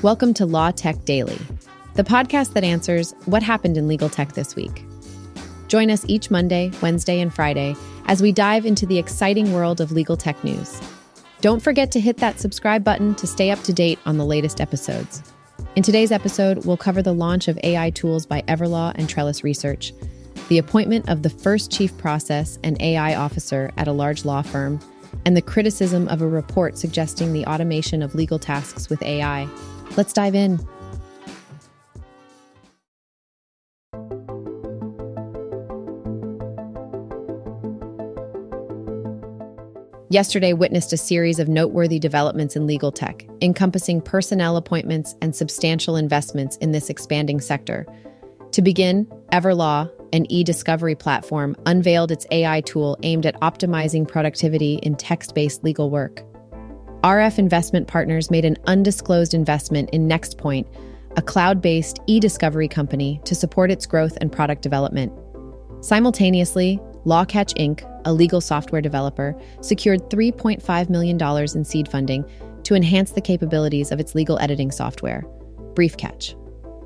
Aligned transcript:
Welcome 0.00 0.32
to 0.34 0.46
Law 0.46 0.70
Tech 0.70 1.04
Daily, 1.06 1.40
the 1.94 2.04
podcast 2.04 2.52
that 2.52 2.62
answers 2.62 3.16
what 3.24 3.42
happened 3.42 3.76
in 3.76 3.88
legal 3.88 4.08
tech 4.08 4.34
this 4.34 4.54
week. 4.54 4.84
Join 5.66 5.90
us 5.90 6.04
each 6.06 6.30
Monday, 6.30 6.70
Wednesday, 6.80 7.18
and 7.18 7.34
Friday 7.34 7.74
as 8.06 8.22
we 8.22 8.30
dive 8.30 8.64
into 8.64 8.86
the 8.86 8.96
exciting 8.96 9.52
world 9.52 9.80
of 9.80 9.90
legal 9.90 10.16
tech 10.16 10.44
news. 10.44 10.80
Don't 11.40 11.60
forget 11.60 11.90
to 11.90 12.00
hit 12.00 12.18
that 12.18 12.38
subscribe 12.38 12.84
button 12.84 13.16
to 13.16 13.26
stay 13.26 13.50
up 13.50 13.60
to 13.64 13.72
date 13.72 13.98
on 14.06 14.18
the 14.18 14.24
latest 14.24 14.60
episodes. 14.60 15.20
In 15.74 15.82
today's 15.82 16.12
episode, 16.12 16.64
we'll 16.64 16.76
cover 16.76 17.02
the 17.02 17.12
launch 17.12 17.48
of 17.48 17.58
AI 17.64 17.90
tools 17.90 18.24
by 18.24 18.42
Everlaw 18.42 18.92
and 18.94 19.08
Trellis 19.08 19.42
Research, 19.42 19.92
the 20.48 20.58
appointment 20.58 21.08
of 21.08 21.24
the 21.24 21.30
first 21.30 21.72
chief 21.72 21.98
process 21.98 22.56
and 22.62 22.80
AI 22.80 23.16
officer 23.16 23.72
at 23.76 23.88
a 23.88 23.92
large 23.92 24.24
law 24.24 24.42
firm, 24.42 24.78
and 25.24 25.36
the 25.36 25.42
criticism 25.42 26.06
of 26.06 26.22
a 26.22 26.28
report 26.28 26.78
suggesting 26.78 27.32
the 27.32 27.46
automation 27.46 28.00
of 28.00 28.14
legal 28.14 28.38
tasks 28.38 28.88
with 28.88 29.02
AI. 29.02 29.48
Let's 29.96 30.12
dive 30.12 30.34
in. 30.34 30.60
Yesterday 40.10 40.54
witnessed 40.54 40.94
a 40.94 40.96
series 40.96 41.38
of 41.38 41.48
noteworthy 41.48 41.98
developments 41.98 42.56
in 42.56 42.66
legal 42.66 42.90
tech, 42.90 43.26
encompassing 43.42 44.00
personnel 44.00 44.56
appointments 44.56 45.14
and 45.20 45.36
substantial 45.36 45.96
investments 45.96 46.56
in 46.56 46.72
this 46.72 46.88
expanding 46.88 47.42
sector. 47.42 47.86
To 48.52 48.62
begin, 48.62 49.04
Everlaw, 49.32 49.90
an 50.14 50.24
e 50.32 50.42
discovery 50.44 50.94
platform, 50.94 51.54
unveiled 51.66 52.10
its 52.10 52.26
AI 52.30 52.62
tool 52.62 52.96
aimed 53.02 53.26
at 53.26 53.38
optimizing 53.40 54.08
productivity 54.08 54.76
in 54.76 54.96
text 54.96 55.34
based 55.34 55.62
legal 55.62 55.90
work. 55.90 56.22
RF 57.04 57.38
Investment 57.38 57.86
Partners 57.86 58.28
made 58.28 58.44
an 58.44 58.56
undisclosed 58.66 59.32
investment 59.32 59.88
in 59.90 60.08
NextPoint, 60.08 60.66
a 61.16 61.22
cloud 61.22 61.62
based 61.62 62.00
e 62.08 62.18
discovery 62.18 62.66
company, 62.66 63.20
to 63.24 63.36
support 63.36 63.70
its 63.70 63.86
growth 63.86 64.18
and 64.20 64.32
product 64.32 64.62
development. 64.62 65.12
Simultaneously, 65.80 66.80
Lawcatch 67.06 67.54
Inc., 67.56 67.88
a 68.04 68.12
legal 68.12 68.40
software 68.40 68.82
developer, 68.82 69.40
secured 69.60 70.10
$3.5 70.10 70.90
million 70.90 71.22
in 71.56 71.64
seed 71.64 71.88
funding 71.88 72.24
to 72.64 72.74
enhance 72.74 73.12
the 73.12 73.20
capabilities 73.20 73.92
of 73.92 74.00
its 74.00 74.16
legal 74.16 74.36
editing 74.40 74.72
software, 74.72 75.22
Briefcatch. 75.74 76.34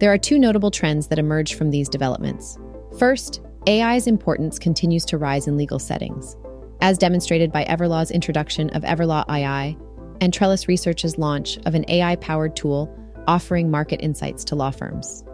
There 0.00 0.10
are 0.10 0.18
two 0.18 0.38
notable 0.38 0.70
trends 0.70 1.08
that 1.08 1.18
emerge 1.18 1.52
from 1.52 1.70
these 1.70 1.88
developments. 1.88 2.58
First, 2.98 3.42
AI's 3.66 4.06
importance 4.06 4.58
continues 4.58 5.04
to 5.04 5.18
rise 5.18 5.46
in 5.46 5.58
legal 5.58 5.78
settings, 5.78 6.34
as 6.80 6.96
demonstrated 6.96 7.52
by 7.52 7.66
Everlaw's 7.66 8.10
introduction 8.10 8.70
of 8.70 8.84
Everlaw 8.84 9.28
AI 9.28 9.76
and 10.20 10.32
Trellis 10.32 10.68
Research's 10.68 11.18
launch 11.18 11.58
of 11.66 11.74
an 11.74 11.84
AI 11.88 12.16
powered 12.16 12.56
tool 12.56 12.94
offering 13.26 13.70
market 13.70 14.00
insights 14.02 14.44
to 14.44 14.54
law 14.54 14.70
firms. 14.70 15.24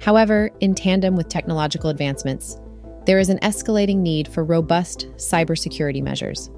However, 0.00 0.50
in 0.60 0.74
tandem 0.74 1.16
with 1.16 1.28
technological 1.28 1.90
advancements, 1.90 2.58
there 3.06 3.18
is 3.18 3.30
an 3.30 3.38
escalating 3.38 3.98
need 3.98 4.28
for 4.28 4.44
robust 4.44 5.08
cybersecurity 5.16 6.02
measures. 6.02 6.50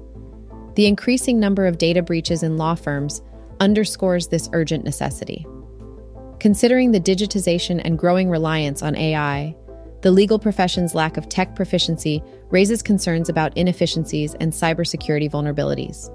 The 0.75 0.85
increasing 0.85 1.39
number 1.39 1.65
of 1.65 1.77
data 1.77 2.01
breaches 2.01 2.43
in 2.43 2.57
law 2.57 2.75
firms 2.75 3.21
underscores 3.59 4.27
this 4.27 4.49
urgent 4.53 4.83
necessity. 4.83 5.47
Considering 6.39 6.91
the 6.91 6.99
digitization 6.99 7.81
and 7.83 7.97
growing 7.97 8.29
reliance 8.29 8.83
on 8.83 8.95
AI, 8.95 9.55
the 10.01 10.11
legal 10.11 10.37
profession's 10.37 10.93
lack 10.93 11.17
of 11.17 11.29
tech 11.29 11.55
proficiency 11.55 12.21
raises 12.49 12.83
concerns 12.83 13.29
about 13.29 13.57
inefficiencies 13.57 14.35
and 14.35 14.51
cybersecurity 14.51 15.31
vulnerabilities. 15.31 16.11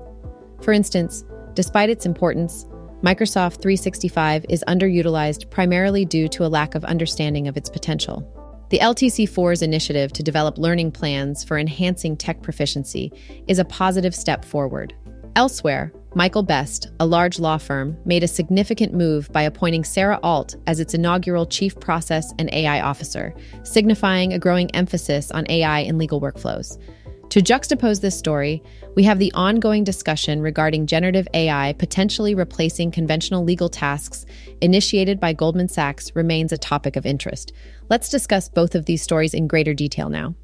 For 0.62 0.72
instance, 0.72 1.24
despite 1.54 1.90
its 1.90 2.06
importance, 2.06 2.66
Microsoft 3.02 3.62
365 3.62 4.44
is 4.48 4.62
underutilized 4.68 5.50
primarily 5.50 6.04
due 6.04 6.28
to 6.28 6.44
a 6.44 6.48
lack 6.48 6.74
of 6.74 6.84
understanding 6.84 7.48
of 7.48 7.56
its 7.56 7.70
potential. 7.70 8.26
The 8.70 8.78
LTC4's 8.78 9.62
initiative 9.62 10.12
to 10.12 10.22
develop 10.22 10.58
learning 10.58 10.92
plans 10.92 11.42
for 11.42 11.58
enhancing 11.58 12.16
tech 12.16 12.42
proficiency 12.42 13.12
is 13.48 13.58
a 13.58 13.64
positive 13.64 14.14
step 14.14 14.44
forward. 14.44 14.94
Elsewhere, 15.34 15.92
Michael 16.14 16.42
Best, 16.42 16.90
a 17.00 17.06
large 17.06 17.38
law 17.38 17.56
firm, 17.56 17.96
made 18.04 18.22
a 18.22 18.28
significant 18.28 18.92
move 18.92 19.30
by 19.32 19.42
appointing 19.42 19.84
Sarah 19.84 20.18
Alt 20.22 20.56
as 20.66 20.78
its 20.78 20.92
inaugural 20.92 21.46
Chief 21.46 21.78
Process 21.80 22.32
and 22.38 22.52
AI 22.52 22.80
Officer, 22.80 23.34
signifying 23.62 24.32
a 24.32 24.38
growing 24.38 24.74
emphasis 24.74 25.30
on 25.30 25.46
AI 25.48 25.80
in 25.80 25.98
legal 25.98 26.20
workflows. 26.20 26.78
To 27.30 27.40
juxtapose 27.40 28.00
this 28.00 28.18
story, 28.18 28.60
we 28.96 29.04
have 29.04 29.20
the 29.20 29.30
ongoing 29.34 29.84
discussion 29.84 30.42
regarding 30.42 30.86
generative 30.86 31.28
AI 31.32 31.74
potentially 31.74 32.34
replacing 32.34 32.90
conventional 32.90 33.44
legal 33.44 33.68
tasks 33.68 34.26
initiated 34.60 35.20
by 35.20 35.32
Goldman 35.32 35.68
Sachs 35.68 36.10
remains 36.16 36.50
a 36.50 36.58
topic 36.58 36.96
of 36.96 37.06
interest. 37.06 37.52
Let's 37.88 38.08
discuss 38.08 38.48
both 38.48 38.74
of 38.74 38.86
these 38.86 39.02
stories 39.02 39.32
in 39.32 39.46
greater 39.46 39.74
detail 39.74 40.08
now. 40.08 40.34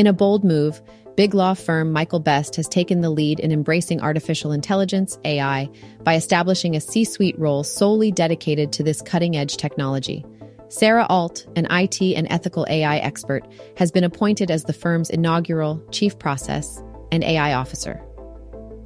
In 0.00 0.06
a 0.06 0.14
bold 0.14 0.44
move, 0.44 0.80
big 1.14 1.34
law 1.34 1.52
firm 1.52 1.92
Michael 1.92 2.20
Best 2.20 2.56
has 2.56 2.66
taken 2.66 3.02
the 3.02 3.10
lead 3.10 3.38
in 3.38 3.52
embracing 3.52 4.00
artificial 4.00 4.50
intelligence, 4.50 5.18
AI, 5.26 5.68
by 6.04 6.14
establishing 6.14 6.74
a 6.74 6.80
C 6.80 7.04
suite 7.04 7.38
role 7.38 7.62
solely 7.62 8.10
dedicated 8.10 8.72
to 8.72 8.82
this 8.82 9.02
cutting 9.02 9.36
edge 9.36 9.58
technology. 9.58 10.24
Sarah 10.70 11.04
Alt, 11.10 11.46
an 11.54 11.66
IT 11.70 12.00
and 12.00 12.26
ethical 12.30 12.66
AI 12.70 12.96
expert, 12.96 13.46
has 13.76 13.90
been 13.90 14.02
appointed 14.02 14.50
as 14.50 14.64
the 14.64 14.72
firm's 14.72 15.10
inaugural 15.10 15.84
Chief 15.90 16.18
Process 16.18 16.82
and 17.12 17.22
AI 17.22 17.52
Officer. 17.52 18.02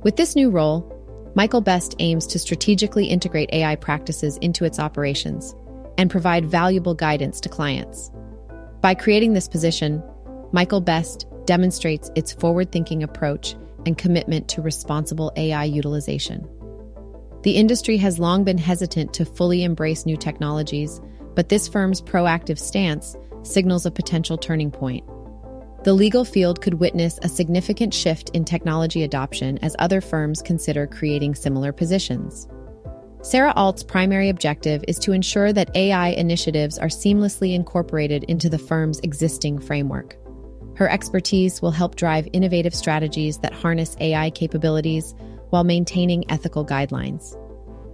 With 0.03 0.17
this 0.17 0.35
new 0.35 0.51
role, 0.51 0.83
Michael 1.37 1.61
Best 1.61 1.95
aims 2.01 2.27
to 2.27 2.41
strategically 2.41 3.07
integrate 3.07 3.51
AI 3.53 3.77
practices 3.77 4.37
into 4.39 4.65
its 4.65 4.81
operations 4.81 5.55
and 5.97 6.11
provide 6.11 6.45
valuable 6.45 6.95
guidance 6.95 7.39
to 7.43 7.49
clients. 7.49 8.11
By 8.81 8.97
creating 8.97 9.35
this 9.35 9.47
position, 9.47 10.03
Michael 10.55 10.81
Best 10.81 11.27
demonstrates 11.47 12.13
its 12.15 12.33
forward 12.33 12.71
thinking 12.71 13.03
approach 13.03 13.57
and 13.87 13.99
commitment 13.99 14.47
to 14.51 14.63
responsible 14.63 15.33
AI 15.35 15.65
utilization. 15.65 16.49
The 17.43 17.57
industry 17.57 17.97
has 17.97 18.21
long 18.21 18.45
been 18.45 18.57
hesitant 18.57 19.13
to 19.15 19.25
fully 19.25 19.65
embrace 19.65 20.07
new 20.07 20.17
technologies, 20.17 21.01
but 21.35 21.49
this 21.49 21.67
firm's 21.67 22.01
proactive 22.01 22.61
stance 22.61 23.17
signals 23.43 23.85
a 23.85 23.91
potential 23.91 24.39
turning 24.39 24.71
point. 24.71 25.05
The 25.83 25.93
legal 25.93 26.25
field 26.25 26.63
could 26.63 26.75
witness 26.75 27.19
a 27.23 27.29
significant 27.29 27.93
shift 27.93 28.31
in 28.31 28.45
technology 28.45 29.03
adoption 29.03 29.59
as 29.59 29.75
other 29.81 30.01
firms 30.01 30.41
consider 30.41 30.87
creating 30.87 31.35
similar 31.35 31.73
positions. 31.73 32.47
Sarah 33.23 33.55
Alt's 33.57 33.83
primary 33.83 34.29
objective 34.29 34.85
is 34.87 35.01
to 35.01 35.11
ensure 35.11 35.53
that 35.53 35.75
AI 35.75 36.11
initiatives 36.11 36.79
are 36.79 36.87
seamlessly 36.87 37.57
incorporated 37.57 38.23
into 38.29 38.49
the 38.49 38.59
firm's 38.59 39.01
existing 39.01 39.59
framework. 39.59 40.17
Her 40.77 40.89
expertise 40.89 41.63
will 41.63 41.71
help 41.71 41.95
drive 41.95 42.29
innovative 42.33 42.75
strategies 42.75 43.39
that 43.39 43.53
harness 43.53 43.97
AI 44.01 44.31
capabilities 44.31 45.15
while 45.51 45.65
maintaining 45.65 46.31
ethical 46.31 46.67
guidelines. 46.67 47.39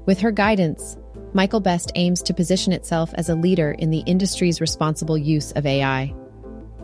With 0.07 0.19
her 0.21 0.31
guidance, 0.31 0.97
Michael 1.35 1.61
Best 1.61 1.93
aims 1.95 2.23
to 2.23 2.35
position 2.35 2.73
itself 2.73 3.13
as 3.15 3.29
a 3.29 3.35
leader 3.35 3.73
in 3.73 3.91
the 3.91 4.03
industry's 4.07 4.61
responsible 4.61 5.19
use 5.19 5.53
of 5.53 5.67
AI. 5.67 6.15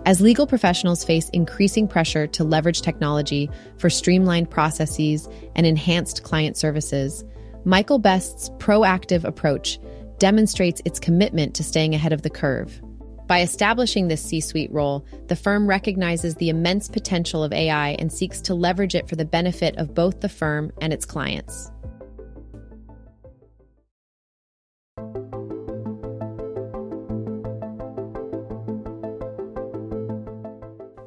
As 0.04 0.20
legal 0.20 0.46
professionals 0.46 1.02
face 1.02 1.28
increasing 1.30 1.88
pressure 1.88 2.28
to 2.28 2.44
leverage 2.44 2.82
technology 2.82 3.50
for 3.78 3.90
streamlined 3.90 4.50
processes 4.50 5.28
and 5.56 5.66
enhanced 5.66 6.22
client 6.22 6.56
services, 6.56 7.24
Michael 7.64 7.98
Best's 7.98 8.50
proactive 8.58 9.24
approach 9.24 9.80
demonstrates 10.18 10.80
its 10.84 11.00
commitment 11.00 11.56
to 11.56 11.64
staying 11.64 11.94
ahead 11.94 12.12
of 12.12 12.22
the 12.22 12.30
curve. 12.30 12.80
By 13.26 13.40
establishing 13.40 14.06
this 14.06 14.22
C 14.22 14.40
suite 14.40 14.72
role, 14.72 15.04
the 15.26 15.34
firm 15.34 15.66
recognizes 15.66 16.36
the 16.36 16.48
immense 16.48 16.88
potential 16.88 17.42
of 17.42 17.52
AI 17.52 17.90
and 17.98 18.12
seeks 18.12 18.40
to 18.42 18.54
leverage 18.54 18.94
it 18.94 19.08
for 19.08 19.16
the 19.16 19.24
benefit 19.24 19.76
of 19.78 19.94
both 19.94 20.20
the 20.20 20.28
firm 20.28 20.70
and 20.80 20.92
its 20.92 21.04
clients. 21.04 21.72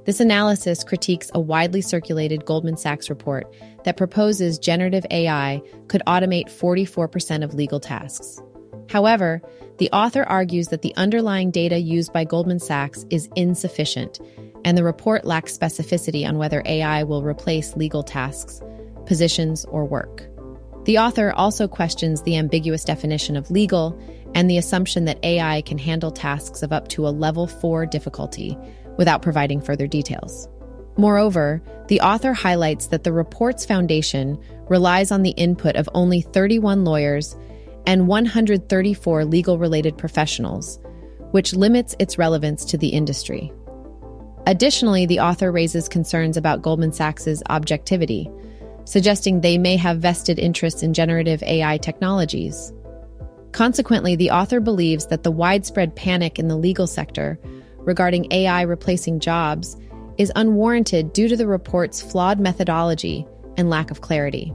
This 0.06 0.20
analysis 0.20 0.84
critiques 0.84 1.30
a 1.36 1.40
widely 1.40 1.82
circulated 1.82 2.44
Goldman 2.44 2.78
Sachs 2.78 3.12
report 3.12 3.46
that 3.86 3.96
proposes 3.96 4.58
generative 4.58 5.06
AI 5.12 5.62
could 5.88 6.02
automate 6.08 6.48
44% 6.48 7.44
of 7.44 7.54
legal 7.54 7.80
tasks. 7.80 8.42
However, 8.90 9.42
the 9.78 9.90
author 9.92 10.24
argues 10.24 10.70
that 10.70 10.82
the 10.82 10.96
underlying 10.98 11.52
data 11.52 11.78
used 11.78 12.12
by 12.12 12.24
Goldman 12.26 12.60
Sachs 12.60 13.06
is 13.10 13.30
insufficient, 13.36 14.20
and 14.66 14.78
the 14.78 14.84
report 14.84 15.26
lacks 15.26 15.58
specificity 15.58 16.28
on 16.28 16.38
whether 16.38 16.64
AI 16.66 17.04
will 17.04 17.24
replace 17.24 17.78
legal 17.78 18.04
tasks, 18.04 18.62
positions, 19.06 19.64
or 19.66 19.86
work. 19.86 20.28
The 20.86 20.98
author 20.98 21.32
also 21.34 21.68
questions 21.68 22.24
the 22.24 22.36
ambiguous 22.36 22.84
definition 22.84 23.38
of 23.38 23.52
legal 23.52 23.98
and 24.34 24.50
the 24.50 24.58
assumption 24.58 25.06
that 25.06 25.24
AI 25.24 25.62
can 25.62 25.78
handle 25.78 26.12
tasks 26.12 26.64
of 26.64 26.74
up 26.74 26.88
to 26.90 27.08
a 27.08 27.10
level 27.10 27.48
4 27.48 27.86
difficulty, 27.86 28.58
without 28.98 29.22
providing 29.22 29.62
further 29.62 29.88
details. 29.88 30.50
Moreover, 30.98 31.62
the 31.88 32.02
author 32.02 32.34
highlights 32.34 32.88
that 32.88 33.04
the 33.04 33.14
report's 33.14 33.66
foundation 33.66 34.38
relies 34.68 35.12
on 35.12 35.22
the 35.22 35.30
input 35.32 35.76
of 35.78 35.88
only 35.94 36.22
31 36.22 36.84
lawyers 36.84 37.38
and 37.86 38.08
134 38.08 39.26
legal 39.26 39.58
related 39.58 39.98
professionals, 39.98 40.80
which 41.32 41.54
limits 41.54 41.96
its 42.00 42.18
relevance 42.18 42.66
to 42.66 42.78
the 42.78 42.90
industry. 42.90 43.52
Additionally, 44.48 45.06
the 45.06 45.20
author 45.20 45.52
raises 45.52 45.88
concerns 45.88 46.38
about 46.38 46.62
Goldman 46.62 46.92
Sachs' 46.92 47.44
objectivity, 47.50 48.30
suggesting 48.86 49.42
they 49.42 49.58
may 49.58 49.76
have 49.76 50.00
vested 50.00 50.40
interests 50.40 50.82
in 50.82 50.94
generative 50.94 51.44
AI 51.44 51.78
technologies. 51.78 52.74
Consequently, 53.52 54.16
the 54.16 54.32
author 54.32 54.60
believes 54.60 55.08
that 55.08 55.24
the 55.24 55.32
widespread 55.32 55.96
panic 55.96 56.40
in 56.40 56.48
the 56.48 56.56
legal 56.56 56.88
sector 56.88 57.40
regarding 57.80 58.32
AI 58.32 58.62
replacing 58.62 59.20
jobs 59.20 59.78
is 60.18 60.32
unwarranted 60.36 61.14
due 61.14 61.28
to 61.28 61.38
the 61.38 61.48
report's 61.48 62.02
flawed 62.02 62.40
methodology 62.40 63.26
and 63.58 63.70
lack 63.70 63.92
of 63.92 64.02
clarity. 64.02 64.54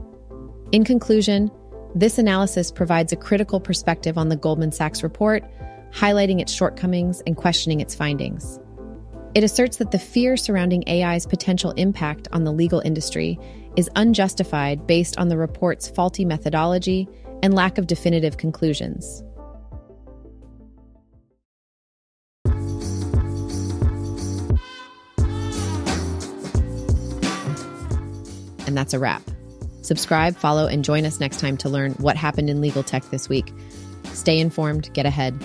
In 0.71 0.83
conclusion, 0.83 1.49
this 1.95 2.17
analysis 2.17 2.71
provides 2.71 3.13
a 3.13 3.15
critical 3.15 3.61
perspective 3.61 4.17
on 4.17 4.27
the 4.27 4.35
Goldman 4.35 4.73
Sachs 4.73 5.01
report, 5.01 5.45
highlighting 5.91 6.41
its 6.41 6.51
shortcomings 6.51 7.21
and 7.21 7.37
questioning 7.37 7.79
its 7.79 7.95
findings. 7.95 8.59
It 9.33 9.45
asserts 9.45 9.77
that 9.77 9.91
the 9.91 9.99
fear 9.99 10.35
surrounding 10.35 10.83
AI's 10.87 11.25
potential 11.25 11.71
impact 11.71 12.27
on 12.33 12.43
the 12.43 12.51
legal 12.51 12.81
industry 12.81 13.39
is 13.77 13.89
unjustified 13.95 14.85
based 14.85 15.17
on 15.17 15.29
the 15.29 15.37
report's 15.37 15.89
faulty 15.89 16.25
methodology 16.25 17.07
and 17.41 17.53
lack 17.53 17.77
of 17.77 17.87
definitive 17.87 18.35
conclusions. 18.35 19.23
And 28.67 28.75
that's 28.75 28.93
a 28.93 28.99
wrap. 28.99 29.21
Subscribe, 29.85 30.35
follow, 30.35 30.65
and 30.65 30.83
join 30.83 31.05
us 31.05 31.19
next 31.19 31.39
time 31.39 31.57
to 31.57 31.69
learn 31.69 31.91
what 31.93 32.17
happened 32.17 32.49
in 32.49 32.59
legal 32.59 32.81
tech 32.81 33.03
this 33.11 33.29
week. 33.29 33.53
Stay 34.05 34.39
informed, 34.39 34.91
get 34.93 35.05
ahead. 35.05 35.39